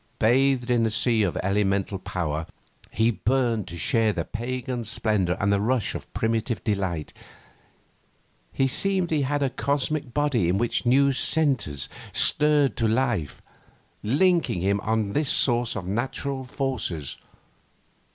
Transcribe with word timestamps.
Bathed 0.17 0.71
in 0.71 0.83
a 0.87 0.89
sea 0.89 1.21
of 1.21 1.37
elemental 1.43 1.99
power, 1.99 2.47
he 2.89 3.11
burned 3.11 3.67
to 3.67 3.77
share 3.77 4.11
the 4.11 4.25
pagan 4.25 4.83
splendour 4.83 5.37
and 5.39 5.53
the 5.53 5.61
rush 5.61 5.93
of 5.93 6.11
primitive 6.11 6.63
delight. 6.63 7.13
It 8.57 8.67
seemed 8.69 9.11
he 9.11 9.21
had 9.21 9.43
a 9.43 9.51
cosmic 9.51 10.11
body 10.11 10.49
in 10.49 10.57
which 10.57 10.87
new 10.87 11.13
centres 11.13 11.87
stirred 12.13 12.75
to 12.77 12.87
life, 12.87 13.43
linking 14.01 14.61
him 14.61 14.79
on 14.79 15.05
to 15.05 15.13
this 15.13 15.29
source 15.29 15.75
of 15.75 15.85
natural 15.85 16.45
forces. 16.45 17.17